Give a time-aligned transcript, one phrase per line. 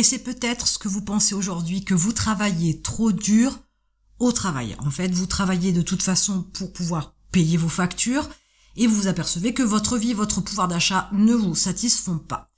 [0.00, 3.58] Et c'est peut-être ce que vous pensez aujourd'hui, que vous travaillez trop dur
[4.18, 4.74] au travail.
[4.78, 8.26] En fait, vous travaillez de toute façon pour pouvoir payer vos factures
[8.76, 12.50] et vous vous apercevez que votre vie, votre pouvoir d'achat ne vous satisfont pas.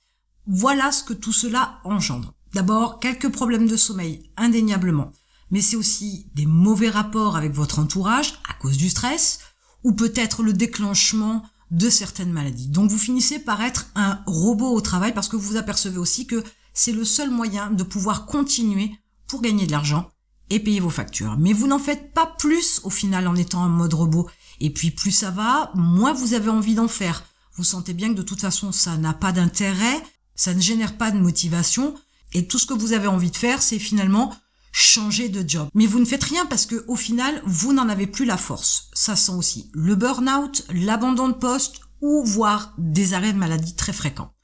[0.46, 2.32] Voilà ce que tout cela engendre.
[2.54, 5.10] D'abord, quelques problèmes de sommeil, indéniablement.
[5.50, 9.40] Mais c'est aussi des mauvais rapports avec votre entourage à cause du stress,
[9.82, 12.68] ou peut-être le déclenchement de certaines maladies.
[12.68, 16.28] Donc vous finissez par être un robot au travail parce que vous vous apercevez aussi
[16.28, 18.92] que c'est le seul moyen de pouvoir continuer
[19.26, 20.10] pour gagner de l'argent
[20.50, 21.36] et payer vos factures.
[21.38, 24.28] Mais vous n'en faites pas plus au final en étant en mode robot.
[24.60, 27.24] Et puis plus ça va, moins vous avez envie d'en faire.
[27.54, 30.02] Vous sentez bien que de toute façon ça n'a pas d'intérêt,
[30.34, 31.94] ça ne génère pas de motivation,
[32.34, 34.34] et tout ce que vous avez envie de faire, c'est finalement
[34.72, 35.68] changer de job.
[35.74, 38.88] Mais vous ne faites rien parce que au final, vous n'en avez plus la force.
[38.94, 43.92] Ça sent aussi le burn-out, l'abandon de poste ou voire des arrêts de maladie très
[43.92, 44.34] fréquents.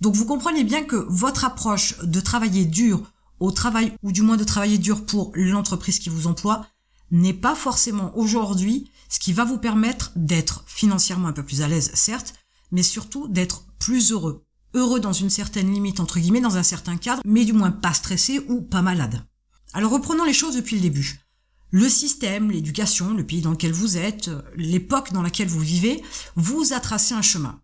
[0.00, 3.02] Donc vous comprenez bien que votre approche de travailler dur
[3.40, 6.66] au travail ou du moins de travailler dur pour l'entreprise qui vous emploie
[7.10, 11.68] n'est pas forcément aujourd'hui ce qui va vous permettre d'être financièrement un peu plus à
[11.68, 12.34] l'aise, certes,
[12.72, 14.44] mais surtout d'être plus heureux.
[14.74, 17.94] Heureux dans une certaine limite, entre guillemets, dans un certain cadre, mais du moins pas
[17.94, 19.24] stressé ou pas malade.
[19.72, 21.20] Alors reprenons les choses depuis le début.
[21.70, 26.02] Le système, l'éducation, le pays dans lequel vous êtes, l'époque dans laquelle vous vivez,
[26.34, 27.60] vous a tracé un chemin.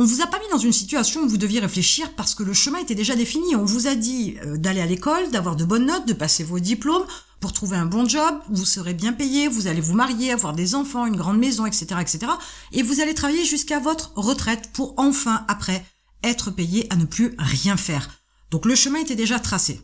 [0.00, 2.54] On vous a pas mis dans une situation où vous deviez réfléchir parce que le
[2.54, 3.54] chemin était déjà défini.
[3.54, 6.58] On vous a dit euh, d'aller à l'école, d'avoir de bonnes notes, de passer vos
[6.58, 7.04] diplômes
[7.38, 10.74] pour trouver un bon job, vous serez bien payé, vous allez vous marier, avoir des
[10.74, 12.32] enfants, une grande maison, etc., etc.
[12.72, 15.84] Et vous allez travailler jusqu'à votre retraite pour enfin, après,
[16.24, 18.08] être payé à ne plus rien faire.
[18.50, 19.82] Donc le chemin était déjà tracé.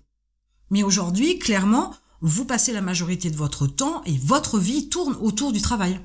[0.71, 5.53] Mais aujourd'hui, clairement, vous passez la majorité de votre temps et votre vie tourne autour
[5.53, 6.01] du travail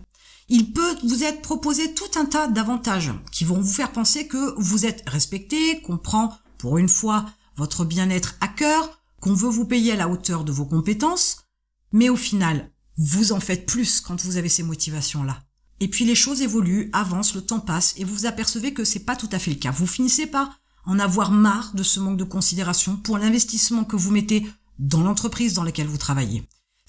[0.52, 4.54] il peut vous être proposé tout un tas d'avantages qui vont vous faire penser que
[4.60, 9.64] vous êtes respecté, qu'on prend pour une fois votre bien-être à cœur, qu'on veut vous
[9.64, 11.46] payer à la hauteur de vos compétences,
[11.94, 15.42] mais au final, vous en faites plus quand vous avez ces motivations-là.
[15.80, 19.06] Et puis les choses évoluent, avancent, le temps passe, et vous vous apercevez que c'est
[19.06, 19.72] pas tout à fait le cas.
[19.72, 24.12] Vous finissez par en avoir marre de ce manque de considération pour l'investissement que vous
[24.12, 24.46] mettez
[24.80, 26.44] dans l'entreprise dans laquelle vous travaillez.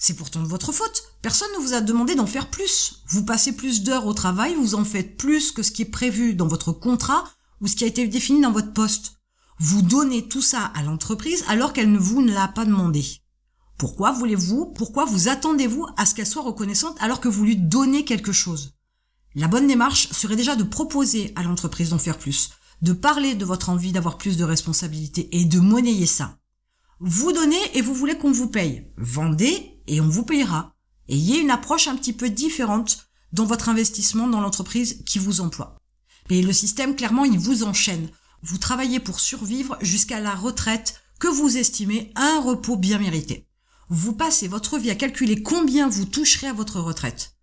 [0.05, 1.03] C'est pourtant de votre faute.
[1.21, 3.03] Personne ne vous a demandé d'en faire plus.
[3.07, 6.33] Vous passez plus d'heures au travail, vous en faites plus que ce qui est prévu
[6.33, 7.23] dans votre contrat
[7.61, 9.13] ou ce qui a été défini dans votre poste.
[9.59, 13.05] Vous donnez tout ça à l'entreprise alors qu'elle ne vous l'a pas demandé.
[13.77, 18.03] Pourquoi voulez-vous, pourquoi vous attendez-vous à ce qu'elle soit reconnaissante alors que vous lui donnez
[18.03, 18.73] quelque chose?
[19.35, 22.49] La bonne démarche serait déjà de proposer à l'entreprise d'en faire plus,
[22.81, 26.39] de parler de votre envie d'avoir plus de responsabilités et de monnayer ça.
[27.05, 28.85] Vous donnez et vous voulez qu'on vous paye.
[28.95, 30.71] Vendez et on vous payera.
[31.09, 35.75] Ayez une approche un petit peu différente dans votre investissement dans l'entreprise qui vous emploie.
[36.29, 38.07] Mais le système, clairement, il vous enchaîne.
[38.41, 43.49] Vous travaillez pour survivre jusqu'à la retraite que vous estimez un repos bien mérité.
[43.89, 47.35] Vous passez votre vie à calculer combien vous toucherez à votre retraite.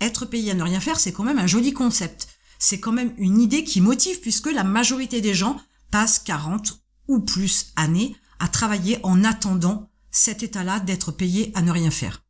[0.00, 2.28] Être payé à ne rien faire, c'est quand même un joli concept.
[2.58, 7.20] C'est quand même une idée qui motive puisque la majorité des gens passent 40 ou
[7.20, 12.24] plus années à travailler en attendant cet état-là d'être payé à ne rien faire.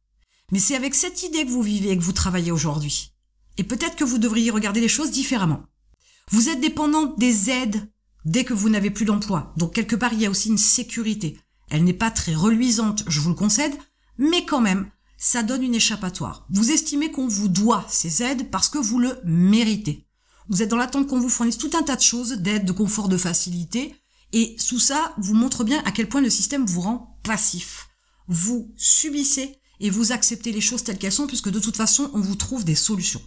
[0.51, 3.15] Mais c'est avec cette idée que vous vivez et que vous travaillez aujourd'hui.
[3.57, 5.63] Et peut-être que vous devriez regarder les choses différemment.
[6.31, 7.91] Vous êtes dépendant des aides
[8.27, 9.55] dès que vous n'avez plus d'emploi.
[9.57, 11.39] Donc quelque part, il y a aussi une sécurité.
[11.71, 13.73] Elle n'est pas très reluisante, je vous le concède,
[14.19, 16.47] mais quand même, ça donne une échappatoire.
[16.51, 20.07] Vous estimez qu'on vous doit ces aides parce que vous le méritez.
[20.51, 23.09] Vous êtes dans l'attente qu'on vous fournisse tout un tas de choses, d'aides, de confort,
[23.09, 23.97] de facilité,
[24.33, 27.89] et sous ça vous montre bien à quel point le système vous rend passif.
[28.29, 32.21] Vous subissez et vous acceptez les choses telles qu'elles sont puisque de toute façon on
[32.21, 33.23] vous trouve des solutions.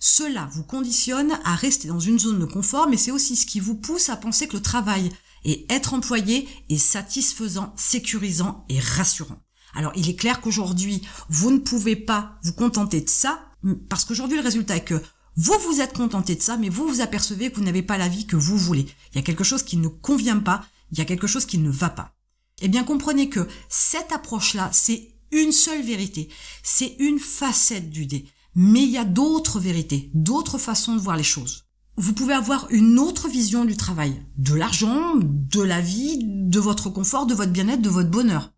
[0.00, 3.60] Cela vous conditionne à rester dans une zone de confort, mais c'est aussi ce qui
[3.60, 5.10] vous pousse à penser que le travail
[5.44, 9.38] et être employé est satisfaisant, sécurisant et rassurant.
[9.74, 13.40] Alors il est clair qu'aujourd'hui, vous ne pouvez pas vous contenter de ça,
[13.88, 15.00] parce qu'aujourd'hui le résultat est que
[15.36, 18.08] vous vous êtes contenté de ça, mais vous vous apercevez que vous n'avez pas la
[18.08, 18.86] vie que vous voulez.
[19.12, 21.58] Il y a quelque chose qui ne convient pas, il y a quelque chose qui
[21.58, 22.14] ne va pas.
[22.62, 26.30] Eh bien, comprenez que cette approche-là, c'est une seule vérité.
[26.62, 28.26] C'est une facette du dé.
[28.54, 31.64] Mais il y a d'autres vérités, d'autres façons de voir les choses.
[31.98, 36.88] Vous pouvez avoir une autre vision du travail, de l'argent, de la vie, de votre
[36.88, 38.52] confort, de votre bien-être, de votre bonheur.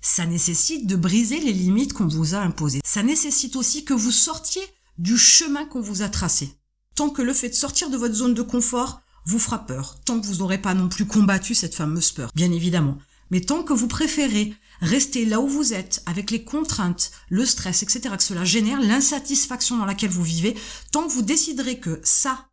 [0.00, 2.80] Ça nécessite de briser les limites qu'on vous a imposées.
[2.84, 4.62] Ça nécessite aussi que vous sortiez
[4.98, 6.52] du chemin qu'on vous a tracé.
[6.94, 10.20] Tant que le fait de sortir de votre zone de confort vous fera peur, tant
[10.20, 12.98] que vous n'aurez pas non plus combattu cette fameuse peur, bien évidemment,
[13.30, 17.82] mais tant que vous préférez rester là où vous êtes, avec les contraintes, le stress,
[17.82, 20.56] etc., que cela génère, l'insatisfaction dans laquelle vous vivez,
[20.90, 22.48] tant que vous déciderez que ça,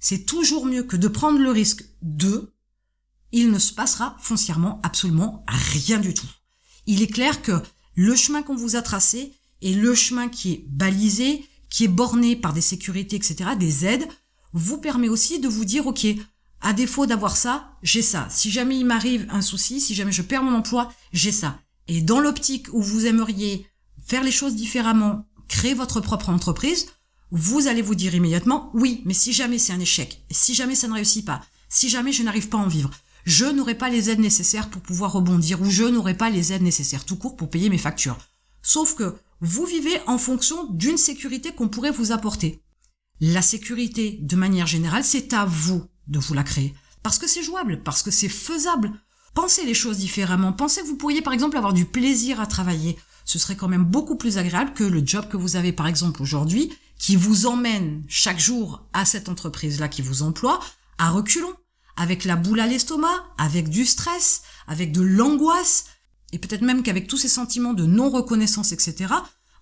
[0.00, 2.52] c'est toujours mieux que de prendre le risque de,
[3.32, 6.26] il ne se passera foncièrement absolument rien du tout.
[6.86, 7.62] Il est clair que
[7.94, 9.32] le chemin qu'on vous a tracé
[9.62, 14.06] est le chemin qui est balisé, qui est borné par des sécurités, etc., des aides,
[14.52, 16.06] vous permet aussi de vous dire, OK,
[16.60, 18.28] à défaut d'avoir ça, j'ai ça.
[18.30, 21.58] Si jamais il m'arrive un souci, si jamais je perds mon emploi, j'ai ça.
[21.88, 23.66] Et dans l'optique où vous aimeriez
[24.06, 26.86] faire les choses différemment, créer votre propre entreprise,
[27.32, 30.86] vous allez vous dire immédiatement, oui, mais si jamais c'est un échec, si jamais ça
[30.86, 32.92] ne réussit pas, si jamais je n'arrive pas à en vivre,
[33.24, 36.62] je n'aurai pas les aides nécessaires pour pouvoir rebondir ou je n'aurai pas les aides
[36.62, 38.18] nécessaires tout court pour payer mes factures.
[38.62, 42.62] Sauf que vous vivez en fonction d'une sécurité qu'on pourrait vous apporter.
[43.20, 46.74] La sécurité, de manière générale, c'est à vous de vous la créer.
[47.02, 48.92] Parce que c'est jouable, parce que c'est faisable.
[49.34, 50.52] Pensez les choses différemment.
[50.52, 52.96] Pensez que vous pourriez, par exemple, avoir du plaisir à travailler.
[53.24, 56.22] Ce serait quand même beaucoup plus agréable que le job que vous avez, par exemple,
[56.22, 60.60] aujourd'hui, qui vous emmène chaque jour à cette entreprise-là qui vous emploie,
[60.98, 61.54] à reculons,
[61.96, 65.86] avec la boule à l'estomac, avec du stress, avec de l'angoisse,
[66.34, 69.14] et peut-être même qu'avec tous ces sentiments de non-reconnaissance, etc.,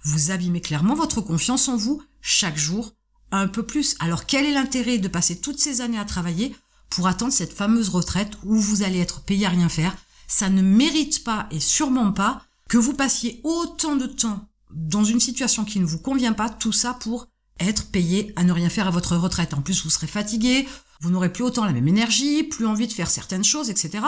[0.04, 2.94] vous abîmez clairement votre confiance en vous chaque jour
[3.30, 3.94] un peu plus.
[4.00, 6.56] Alors quel est l'intérêt de passer toutes ces années à travailler
[6.88, 9.94] pour attendre cette fameuse retraite où vous allez être payé à rien faire?
[10.28, 15.20] Ça ne mérite pas et sûrement pas que vous passiez autant de temps dans une
[15.20, 17.28] situation qui ne vous convient pas, tout ça pour
[17.60, 19.52] être payé à ne rien faire à votre retraite.
[19.52, 20.66] En plus, vous serez fatigué,
[21.02, 24.04] vous n'aurez plus autant la même énergie, plus envie de faire certaines choses, etc.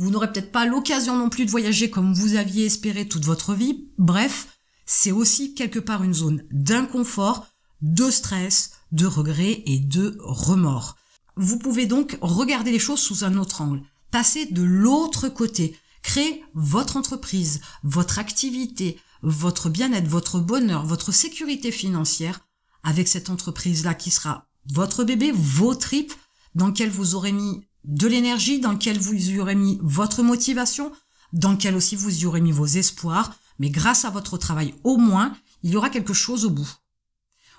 [0.00, 3.52] Vous n'aurez peut-être pas l'occasion non plus de voyager comme vous aviez espéré toute votre
[3.52, 3.90] vie.
[3.98, 7.46] Bref, c'est aussi quelque part une zone d'inconfort,
[7.82, 10.96] de stress, de regret et de remords.
[11.36, 16.42] Vous pouvez donc regarder les choses sous un autre angle, passer de l'autre côté, créer
[16.54, 22.40] votre entreprise, votre activité, votre bien-être, votre bonheur, votre sécurité financière
[22.82, 26.14] avec cette entreprise-là qui sera votre bébé, vos tripes,
[26.54, 30.92] dans lequel vous aurez mis de l'énergie, dans lequel vous y aurez mis votre motivation,
[31.32, 34.96] dans lequel aussi vous y aurez mis vos espoirs, mais grâce à votre travail au
[34.96, 36.70] moins, il y aura quelque chose au bout.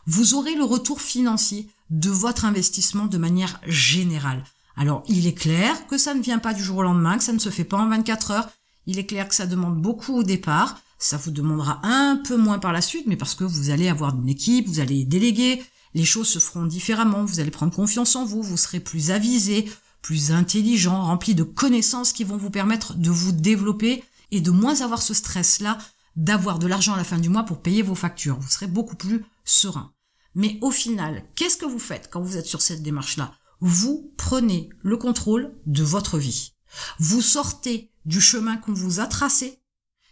[0.08, 4.44] Vous aurez le retour financier de votre investissement de manière générale.
[4.76, 7.34] Alors, il est clair que ça ne vient pas du jour au lendemain, que ça
[7.34, 8.50] ne se fait pas en 24 heures.
[8.88, 10.80] Il est clair que ça demande beaucoup au départ.
[10.98, 14.16] Ça vous demandera un peu moins par la suite, mais parce que vous allez avoir
[14.16, 15.64] une équipe, vous allez déléguer,
[15.94, 19.70] les choses se feront différemment, vous allez prendre confiance en vous, vous serez plus avisé,
[20.02, 24.82] plus intelligent, rempli de connaissances qui vont vous permettre de vous développer et de moins
[24.82, 25.78] avoir ce stress-là
[26.16, 28.40] d'avoir de l'argent à la fin du mois pour payer vos factures.
[28.40, 29.94] Vous serez beaucoup plus serein.
[30.36, 33.34] Mais au final, qu'est-ce que vous faites quand vous êtes sur cette démarche-là?
[33.60, 36.54] Vous prenez le contrôle de votre vie.
[37.00, 39.60] Vous sortez du chemin qu'on vous a tracé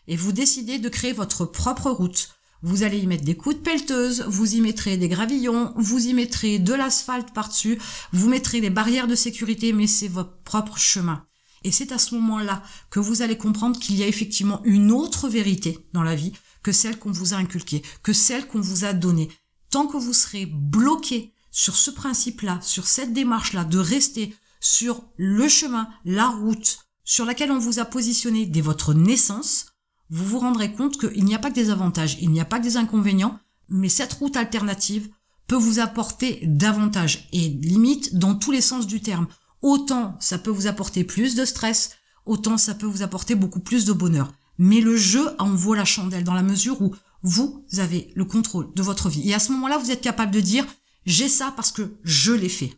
[0.08, 2.30] et vous décidez de créer votre propre route.
[2.62, 6.14] Vous allez y mettre des coups de pelleteuse, vous y mettrez des gravillons, vous y
[6.14, 7.80] mettrez de l'asphalte par-dessus,
[8.12, 11.26] vous mettrez des barrières de sécurité, mais c'est votre propre chemin.
[11.64, 15.30] Et c'est à ce moment-là que vous allez comprendre qu'il y a effectivement une autre
[15.30, 18.94] vérité dans la vie que celle qu'on vous a inculquée, que celle qu'on vous a
[18.94, 19.30] donnée.
[19.70, 25.48] Tant que vous serez bloqué sur ce principe-là, sur cette démarche-là, de rester sur le
[25.48, 29.69] chemin, la route sur laquelle on vous a positionné dès votre naissance,
[30.10, 32.60] vous vous rendrez compte qu'il n'y a pas que des avantages, il n'y a pas
[32.60, 33.40] que des inconvénients,
[33.70, 35.10] mais cette route alternative
[35.48, 39.28] peut vous apporter davantage et limite dans tous les sens du terme.
[39.62, 41.92] Autant ça peut vous apporter plus de stress,
[42.26, 44.32] autant ça peut vous apporter beaucoup plus de bonheur.
[44.58, 46.94] Mais le jeu en vaut la chandelle dans la mesure où
[47.24, 49.30] vous avez le contrôle de votre vie.
[49.30, 50.66] Et à ce moment-là, vous êtes capable de dire,
[51.06, 52.74] j'ai ça parce que je l'ai fait.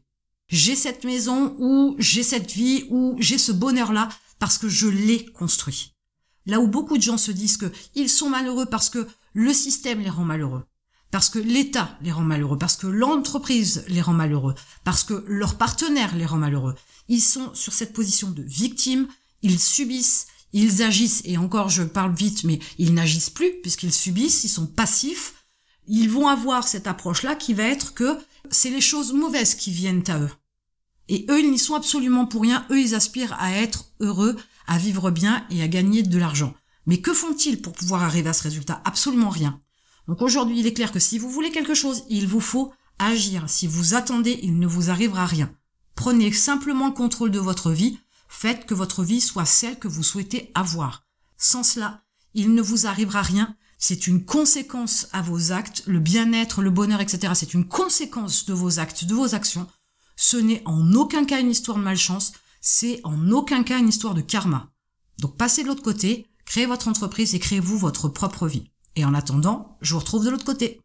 [0.48, 5.25] J'ai cette maison ou j'ai cette vie ou j'ai ce bonheur-là parce que je l'ai
[5.25, 5.96] construit.
[6.51, 10.01] Là où beaucoup de gens se disent que ils sont malheureux parce que le système
[10.01, 10.65] les rend malheureux,
[11.10, 14.53] parce que l'État les rend malheureux, parce que l'entreprise les rend malheureux,
[14.84, 16.75] parce que leur partenaire les rend malheureux.
[17.08, 19.08] Ils sont sur cette position de victime,
[19.41, 24.43] ils subissent, ils agissent, et encore je parle vite, mais ils n'agissent plus puisqu'ils subissent,
[24.43, 25.46] ils sont passifs.
[25.88, 28.17] Ils vont avoir cette approche-là qui va être que
[28.50, 30.31] c'est les choses mauvaises qui viennent à eux.
[31.08, 32.65] Et eux, ils n'y sont absolument pour rien.
[32.72, 34.36] Eux, ils aspirent à être heureux,
[34.68, 36.53] à vivre bien et à gagner de l'argent.
[36.86, 38.82] Mais que font-ils pour pouvoir arriver à ce résultat?
[38.86, 39.60] Absolument rien.
[40.08, 43.50] Donc aujourd'hui, il est clair que si vous voulez quelque chose, il vous faut agir.
[43.50, 45.51] Si vous attendez, il ne vous arrivera rien.
[45.96, 48.00] Prenez simplement le contrôle de votre vie.
[48.27, 51.06] Faites que votre vie soit celle que vous souhaitez avoir.
[51.38, 52.01] Sans cela,
[52.34, 53.56] il ne vous arrivera rien.
[53.77, 55.84] C'est une conséquence à vos actes.
[55.86, 57.34] Le bien-être, le bonheur, etc.
[57.36, 59.68] C'est une conséquence de vos actes, de vos actions.
[60.15, 64.13] Ce n'est en aucun cas une histoire de malchance c'est en aucun cas une histoire
[64.13, 64.72] de karma.
[65.20, 68.72] Donc passez de l'autre côté, créez votre entreprise et créez-vous votre propre vie.
[68.96, 70.80] Et en attendant, je vous retrouve de l'autre côté.